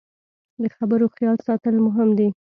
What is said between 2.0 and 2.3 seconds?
دي